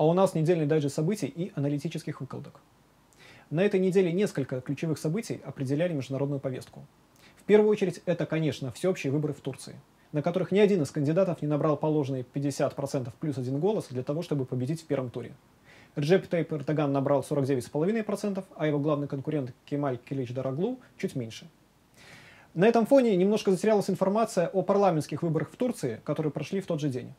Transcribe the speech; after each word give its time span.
а 0.00 0.06
у 0.06 0.14
нас 0.14 0.32
недельный 0.32 0.64
дайджест 0.64 0.94
событий 0.94 1.26
и 1.26 1.52
аналитических 1.56 2.22
выкладок. 2.22 2.62
На 3.50 3.62
этой 3.62 3.78
неделе 3.78 4.10
несколько 4.10 4.62
ключевых 4.62 4.96
событий 4.96 5.42
определяли 5.44 5.92
международную 5.92 6.40
повестку. 6.40 6.86
В 7.36 7.42
первую 7.42 7.68
очередь 7.70 8.00
это, 8.06 8.24
конечно, 8.24 8.72
всеобщие 8.72 9.12
выборы 9.12 9.34
в 9.34 9.40
Турции, 9.42 9.78
на 10.12 10.22
которых 10.22 10.52
ни 10.52 10.58
один 10.58 10.80
из 10.80 10.90
кандидатов 10.90 11.42
не 11.42 11.48
набрал 11.48 11.76
положенные 11.76 12.24
50% 12.32 13.12
плюс 13.20 13.36
один 13.36 13.60
голос 13.60 13.88
для 13.90 14.02
того, 14.02 14.22
чтобы 14.22 14.46
победить 14.46 14.80
в 14.80 14.86
первом 14.86 15.10
туре. 15.10 15.34
Реджеп 15.96 16.28
Тейп 16.28 16.50
Эрдоган 16.50 16.90
набрал 16.92 17.20
49,5%, 17.20 18.42
а 18.56 18.66
его 18.66 18.78
главный 18.78 19.06
конкурент 19.06 19.52
Кемаль 19.66 19.98
Килич 19.98 20.32
Дараглу 20.32 20.80
чуть 20.96 21.14
меньше. 21.14 21.46
На 22.54 22.66
этом 22.66 22.86
фоне 22.86 23.16
немножко 23.16 23.50
затерялась 23.50 23.90
информация 23.90 24.48
о 24.48 24.62
парламентских 24.62 25.22
выборах 25.22 25.50
в 25.50 25.56
Турции, 25.56 26.00
которые 26.04 26.32
прошли 26.32 26.62
в 26.62 26.66
тот 26.66 26.80
же 26.80 26.88
день. 26.88 27.12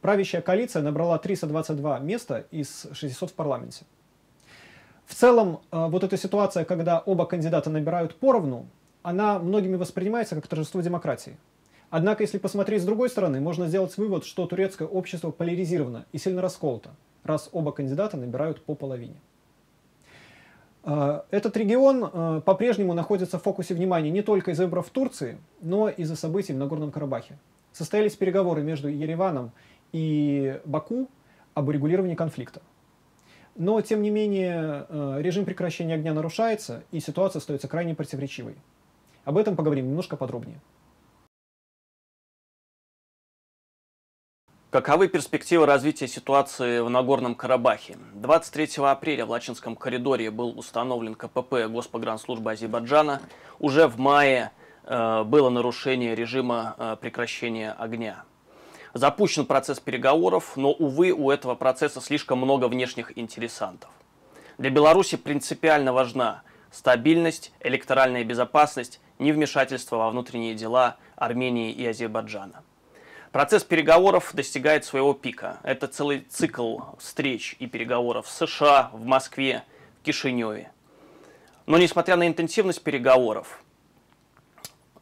Правящая 0.00 0.42
коалиция 0.42 0.82
набрала 0.82 1.18
322 1.18 1.98
места 2.00 2.46
из 2.50 2.86
600 2.92 3.30
в 3.30 3.34
парламенте. 3.34 3.84
В 5.06 5.14
целом, 5.14 5.60
э, 5.70 5.86
вот 5.88 6.04
эта 6.04 6.16
ситуация, 6.16 6.64
когда 6.64 6.98
оба 6.98 7.26
кандидата 7.26 7.70
набирают 7.70 8.16
поровну, 8.16 8.66
она 9.02 9.38
многими 9.38 9.76
воспринимается 9.76 10.34
как 10.34 10.46
торжество 10.46 10.80
демократии. 10.80 11.36
Однако, 11.90 12.24
если 12.24 12.38
посмотреть 12.38 12.82
с 12.82 12.84
другой 12.84 13.08
стороны, 13.08 13.40
можно 13.40 13.68
сделать 13.68 13.96
вывод, 13.96 14.24
что 14.24 14.46
турецкое 14.46 14.88
общество 14.88 15.30
поляризировано 15.30 16.06
и 16.12 16.18
сильно 16.18 16.42
расколото, 16.42 16.90
раз 17.22 17.48
оба 17.52 17.70
кандидата 17.70 18.16
набирают 18.16 18.62
по 18.62 18.74
половине. 18.74 19.16
Э, 20.82 21.20
этот 21.30 21.56
регион 21.56 22.10
э, 22.12 22.40
по-прежнему 22.44 22.94
находится 22.94 23.38
в 23.38 23.42
фокусе 23.42 23.74
внимания 23.74 24.10
не 24.10 24.22
только 24.22 24.50
из-за 24.50 24.64
выборов 24.64 24.88
в 24.88 24.90
Турции, 24.90 25.38
но 25.60 25.88
и 25.88 26.02
из-за 26.02 26.16
событий 26.16 26.52
в 26.52 26.56
Нагорном 26.56 26.90
Карабахе. 26.90 27.38
Состоялись 27.72 28.16
переговоры 28.16 28.62
между 28.62 28.88
Ереваном 28.88 29.52
и 29.96 30.60
Баку 30.66 31.08
об 31.54 31.68
урегулировании 31.68 32.14
конфликта. 32.14 32.60
Но, 33.54 33.80
тем 33.80 34.02
не 34.02 34.10
менее, 34.10 34.84
э, 34.88 35.16
режим 35.22 35.46
прекращения 35.46 35.94
огня 35.94 36.12
нарушается, 36.12 36.82
и 36.90 37.00
ситуация 37.00 37.40
остается 37.40 37.66
крайне 37.66 37.94
противоречивой. 37.94 38.56
Об 39.24 39.38
этом 39.38 39.56
поговорим 39.56 39.88
немножко 39.88 40.16
подробнее. 40.16 40.60
Каковы 44.68 45.08
перспективы 45.08 45.64
развития 45.64 46.06
ситуации 46.06 46.80
в 46.80 46.90
Нагорном 46.90 47.34
Карабахе? 47.34 47.96
23 48.12 48.84
апреля 48.84 49.24
в 49.24 49.30
Лачинском 49.30 49.74
коридоре 49.76 50.30
был 50.30 50.58
установлен 50.58 51.14
КПП 51.14 51.68
Госпогранслужбы 51.68 52.52
Азербайджана. 52.52 53.22
Уже 53.58 53.88
в 53.88 53.98
мае 53.98 54.50
э, 54.84 55.24
было 55.24 55.48
нарушение 55.48 56.14
режима 56.14 56.74
э, 56.76 56.96
прекращения 57.00 57.72
огня. 57.72 58.24
Запущен 58.96 59.44
процесс 59.44 59.78
переговоров, 59.78 60.56
но, 60.56 60.72
увы, 60.72 61.10
у 61.10 61.30
этого 61.30 61.54
процесса 61.54 62.00
слишком 62.00 62.38
много 62.38 62.66
внешних 62.66 63.18
интересантов. 63.18 63.90
Для 64.56 64.70
Беларуси 64.70 65.18
принципиально 65.18 65.92
важна 65.92 66.42
стабильность, 66.70 67.52
электоральная 67.60 68.24
безопасность, 68.24 69.00
невмешательство 69.18 69.96
во 69.96 70.08
внутренние 70.08 70.54
дела 70.54 70.96
Армении 71.14 71.72
и 71.72 71.86
Азербайджана. 71.86 72.62
Процесс 73.32 73.64
переговоров 73.64 74.30
достигает 74.32 74.86
своего 74.86 75.12
пика. 75.12 75.58
Это 75.62 75.88
целый 75.88 76.20
цикл 76.20 76.78
встреч 76.98 77.54
и 77.58 77.66
переговоров 77.66 78.26
в 78.26 78.30
США, 78.30 78.88
в 78.94 79.04
Москве, 79.04 79.62
в 80.00 80.06
Кишиневе. 80.06 80.70
Но 81.66 81.76
несмотря 81.76 82.16
на 82.16 82.26
интенсивность 82.26 82.82
переговоров, 82.82 83.62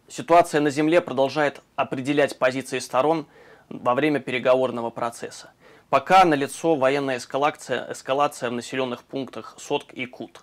ситуация 0.08 0.60
на 0.60 0.70
Земле 0.70 1.00
продолжает 1.00 1.62
определять 1.76 2.40
позиции 2.40 2.80
сторон– 2.80 3.26
во 3.68 3.94
время 3.94 4.20
переговорного 4.20 4.90
процесса. 4.90 5.52
Пока 5.90 6.24
налицо 6.24 6.74
военная 6.74 7.18
эскалация, 7.18 7.92
эскалация 7.92 8.50
в 8.50 8.52
населенных 8.52 9.04
пунктах 9.04 9.54
Сотк 9.58 9.92
и 9.92 10.06
Кут. 10.06 10.40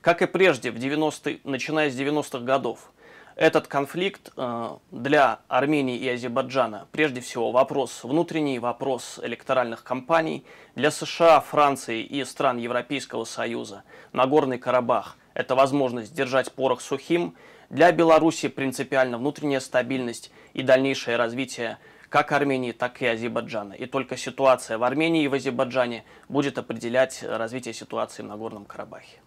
Как 0.00 0.22
и 0.22 0.26
прежде, 0.26 0.70
в 0.70 0.78
90 0.78 1.40
начиная 1.44 1.90
с 1.90 1.94
90-х 1.94 2.40
годов, 2.40 2.90
этот 3.36 3.68
конфликт 3.68 4.32
э, 4.36 4.76
для 4.90 5.40
Армении 5.48 5.96
и 5.96 6.08
Азербайджана 6.08 6.88
прежде 6.92 7.20
всего 7.20 7.52
вопрос 7.52 8.04
внутренний, 8.04 8.58
вопрос 8.58 9.18
электоральных 9.22 9.82
кампаний. 9.82 10.44
Для 10.74 10.90
США, 10.90 11.40
Франции 11.40 12.02
и 12.02 12.24
стран 12.24 12.58
Европейского 12.58 13.24
Союза 13.24 13.84
Нагорный 14.12 14.58
Карабах– 14.58 15.16
это 15.34 15.54
возможность 15.54 16.12
держать 16.12 16.52
порох 16.52 16.80
сухим. 16.80 17.34
Для 17.70 17.92
Беларуси 17.92 18.48
принципиально 18.48 19.16
внутренняя 19.16 19.60
стабильность 19.60 20.30
и 20.52 20.62
дальнейшее 20.62 21.16
развитие 21.16 21.78
как 22.10 22.32
Армении, 22.32 22.72
так 22.72 23.00
и 23.00 23.06
Азербайджана. 23.06 23.72
И 23.72 23.86
только 23.86 24.16
ситуация 24.16 24.76
в 24.78 24.82
Армении 24.82 25.24
и 25.24 25.28
в 25.28 25.34
Азербайджане 25.34 26.04
будет 26.28 26.58
определять 26.58 27.22
развитие 27.22 27.72
ситуации 27.72 28.22
в 28.22 28.26
Нагорном 28.26 28.64
Карабахе. 28.64 29.20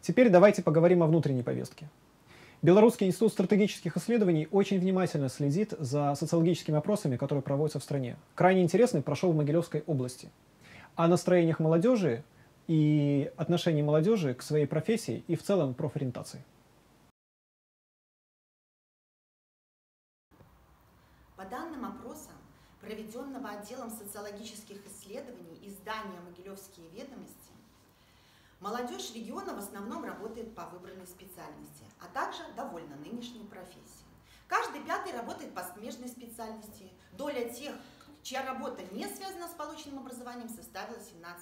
Теперь 0.00 0.30
давайте 0.30 0.62
поговорим 0.62 1.02
о 1.02 1.06
внутренней 1.08 1.42
повестке. 1.42 1.88
Белорусский 2.62 3.08
институт 3.08 3.32
стратегических 3.32 3.96
исследований 3.96 4.48
очень 4.52 4.78
внимательно 4.78 5.28
следит 5.28 5.74
за 5.78 6.14
социологическими 6.14 6.78
опросами, 6.78 7.16
которые 7.16 7.42
проводятся 7.42 7.80
в 7.80 7.82
стране. 7.82 8.16
Крайне 8.36 8.62
интересный 8.62 9.02
прошел 9.02 9.32
в 9.32 9.36
Могилевской 9.36 9.82
области. 9.86 10.30
О 10.94 11.08
настроениях 11.08 11.58
молодежи 11.58 12.22
и 12.68 13.30
отношении 13.36 13.82
молодежи 13.82 14.34
к 14.34 14.42
своей 14.42 14.66
профессии 14.66 15.24
и 15.26 15.34
в 15.34 15.42
целом 15.42 15.74
профориентации. 15.74 16.44
Проведенного 22.80 23.50
отделом 23.50 23.90
социологических 23.90 24.78
исследований 24.86 25.58
издания 25.62 26.20
«Могилевские 26.20 26.88
ведомости», 26.88 27.52
молодежь 28.60 29.12
региона 29.14 29.54
в 29.54 29.58
основном 29.58 30.04
работает 30.04 30.54
по 30.54 30.66
выбранной 30.66 31.06
специальности, 31.06 31.84
а 32.00 32.06
также 32.14 32.42
довольно 32.56 32.96
нынешней 32.96 33.44
профессии. 33.44 34.06
Каждый 34.48 34.82
пятый 34.82 35.12
работает 35.12 35.54
по 35.54 35.62
смежной 35.64 36.08
специальности. 36.08 36.90
Доля 37.12 37.48
тех, 37.48 37.74
чья 38.22 38.44
работа 38.46 38.82
не 38.92 39.06
связана 39.08 39.48
с 39.48 39.52
полученным 39.52 40.00
образованием, 40.00 40.48
составила 40.48 40.96
17%. 40.96 41.36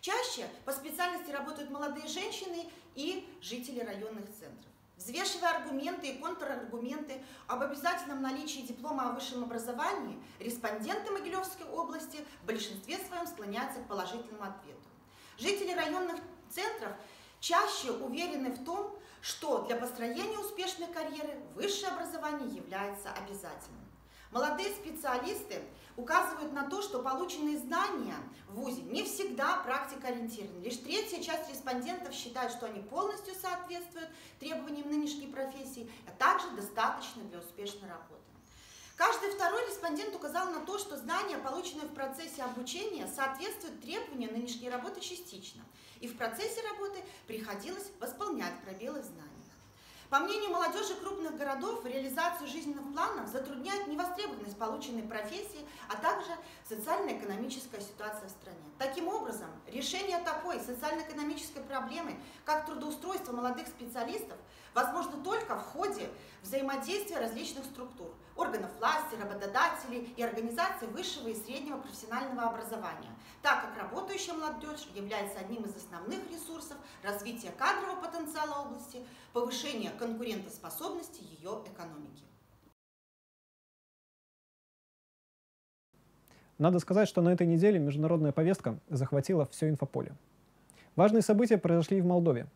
Чаще 0.00 0.48
по 0.64 0.72
специальности 0.72 1.30
работают 1.30 1.70
молодые 1.70 2.06
женщины 2.06 2.70
и 2.94 3.28
жители 3.42 3.80
районных 3.80 4.24
центров. 4.30 4.69
Взвешивая 5.10 5.56
аргументы 5.56 6.06
и 6.06 6.18
контраргументы 6.18 7.20
об 7.48 7.62
обязательном 7.62 8.22
наличии 8.22 8.60
диплома 8.60 9.10
о 9.10 9.12
высшем 9.12 9.42
образовании, 9.42 10.22
респонденты 10.38 11.10
Могилевской 11.10 11.66
области 11.66 12.18
в 12.40 12.46
большинстве 12.46 12.96
своем 12.98 13.26
склоняются 13.26 13.80
к 13.80 13.88
положительному 13.88 14.44
ответу. 14.44 14.78
Жители 15.36 15.72
районных 15.72 16.14
центров 16.48 16.92
чаще 17.40 17.90
уверены 17.90 18.52
в 18.52 18.64
том, 18.64 18.96
что 19.20 19.62
для 19.62 19.74
построения 19.74 20.38
успешной 20.38 20.86
карьеры 20.86 21.40
высшее 21.56 21.88
образование 21.88 22.48
является 22.48 23.10
обязательным. 23.10 23.84
Молодые 24.30 24.68
специалисты 24.68 25.60
указывают 26.00 26.52
на 26.52 26.68
то, 26.68 26.82
что 26.82 27.00
полученные 27.00 27.58
знания 27.58 28.16
в 28.48 28.54
ВУЗе 28.60 28.82
не 28.82 29.04
всегда 29.04 29.56
практикоориентированы. 29.58 30.64
Лишь 30.64 30.78
третья 30.78 31.22
часть 31.22 31.50
респондентов 31.50 32.14
считает, 32.14 32.50
что 32.52 32.66
они 32.66 32.80
полностью 32.80 33.34
соответствуют 33.34 34.08
требованиям 34.38 34.88
нынешней 34.88 35.26
профессии, 35.26 35.90
а 36.06 36.10
также 36.12 36.50
достаточно 36.52 37.22
для 37.24 37.38
успешной 37.38 37.88
работы. 37.88 38.20
Каждый 38.96 39.30
второй 39.30 39.66
респондент 39.66 40.14
указал 40.14 40.50
на 40.50 40.60
то, 40.60 40.78
что 40.78 40.96
знания, 40.96 41.38
полученные 41.38 41.86
в 41.86 41.94
процессе 41.94 42.42
обучения, 42.42 43.06
соответствуют 43.06 43.80
требованиям 43.80 44.32
нынешней 44.32 44.68
работы 44.68 45.00
частично, 45.00 45.62
и 46.00 46.08
в 46.08 46.16
процессе 46.18 46.60
работы 46.70 47.02
приходилось 47.26 47.90
восполнять 47.98 48.52
пробелы 48.62 49.00
в 49.00 49.04
знаниях. 49.04 49.39
По 50.10 50.18
мнению 50.18 50.50
молодежи 50.50 50.96
крупных 50.96 51.36
городов, 51.36 51.84
реализацию 51.84 52.48
жизненных 52.48 52.92
планов 52.92 53.28
затрудняет 53.28 53.86
невостребованность 53.86 54.58
полученной 54.58 55.04
профессии, 55.04 55.64
а 55.88 55.94
также 55.94 56.32
социально-экономическая 56.68 57.80
ситуация 57.80 58.26
в 58.26 58.32
стране. 58.32 58.58
Таким 58.76 59.06
образом, 59.06 59.46
решение 59.68 60.18
такой 60.18 60.58
социально-экономической 60.58 61.60
проблемы, 61.60 62.18
как 62.44 62.66
трудоустройство 62.66 63.30
молодых 63.30 63.68
специалистов, 63.68 64.36
возможно 64.74 65.12
только 65.22 65.54
в 65.54 65.62
ходе 65.62 66.10
взаимодействия 66.42 67.18
различных 67.18 67.64
структур, 67.66 68.12
органов 68.34 68.70
власти, 68.80 69.14
работодателей 69.14 70.12
и 70.16 70.22
организаций 70.24 70.88
высшего 70.88 71.28
и 71.28 71.36
среднего 71.36 71.78
профессионального 71.78 72.48
образования, 72.48 73.14
так 73.42 73.62
как 73.62 73.76
работающая 73.76 74.34
молодежь 74.34 74.88
является 74.92 75.38
одним 75.38 75.62
из 75.62 75.76
основных 75.76 76.28
ресурсов 76.32 76.50
развития 77.02 77.50
кадрового 77.58 78.00
потенциала 78.00 78.66
области, 78.66 78.98
повышения 79.32 79.90
конкурентоспособности 79.98 81.22
ее 81.38 81.62
экономики. 81.66 82.24
Надо 86.58 86.78
сказать, 86.78 87.08
что 87.08 87.22
на 87.22 87.30
этой 87.30 87.46
неделе 87.46 87.78
международная 87.78 88.32
повестка 88.32 88.78
захватила 88.90 89.46
все 89.46 89.70
инфополе. 89.70 90.12
Важные 90.94 91.22
события 91.22 91.56
произошли 91.56 92.02
в 92.02 92.04
Молдове. 92.04 92.46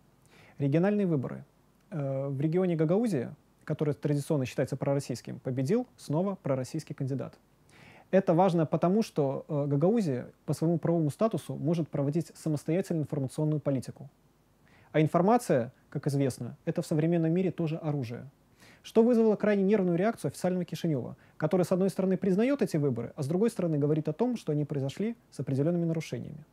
Региональные 0.59 1.07
выборы. 1.07 1.43
Э, 1.91 2.29
в 2.29 2.39
регионе 2.39 2.77
Гагаузия, 2.77 3.35
который 3.65 3.95
традиционно 3.95 4.45
считается 4.45 4.77
пророссийским, 4.77 5.39
победил 5.41 5.87
снова 5.97 6.35
пророссийский 6.35 6.95
кандидат. 6.95 7.39
Это 8.15 8.33
важно 8.33 8.65
потому, 8.65 9.03
что 9.03 9.45
э, 9.49 9.67
Гагаузия 9.67 10.29
по 10.47 10.53
своему 10.53 10.79
правовому 10.79 11.11
статусу 11.11 11.57
может 11.57 11.89
проводить 11.89 12.31
самостоятельную 12.37 13.03
информационную 13.03 13.59
политику. 13.59 14.09
А 14.93 15.01
информация, 15.01 15.73
как 15.91 16.07
известно, 16.07 16.57
это 16.65 16.81
в 16.81 16.87
современном 16.87 17.33
мире 17.33 17.51
тоже 17.51 17.77
оружие. 17.77 18.31
Что 18.85 19.03
вызвало 19.03 19.35
крайне 19.35 19.65
нервную 19.65 19.99
реакцию 19.99 20.29
официального 20.29 20.65
Кишинева, 20.65 21.17
который, 21.37 21.65
с 21.65 21.73
одной 21.73 21.91
стороны, 21.91 22.17
признает 22.17 22.63
эти 22.63 22.77
выборы, 22.77 23.13
а 23.17 23.25
с 23.25 23.27
другой 23.27 23.51
стороны, 23.51 23.79
говорит 23.79 24.09
о 24.09 24.13
том, 24.13 24.37
что 24.37 24.53
они 24.53 24.65
произошли 24.65 25.17
с 25.33 25.41
определенными 25.41 25.85
нарушениями. 25.85 26.45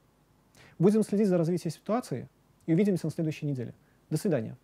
Будем 0.80 1.04
следить 1.04 1.28
за 1.28 1.38
развитием 1.38 1.72
ситуации 1.72 2.28
и 2.66 2.74
увидимся 2.74 3.06
на 3.06 3.12
следующей 3.12 3.46
неделе. 3.46 3.76
До 4.10 4.18
свидания. 4.18 4.58